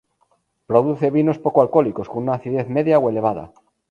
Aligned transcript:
Produce 0.69 1.11
vinos 1.11 1.37
poco 1.37 1.61
alcohólicos 1.61 2.09
con 2.09 2.23
una 2.23 2.33
acidez 2.33 2.67
media 2.67 2.97
o 2.97 3.11
elevada. 3.11 3.51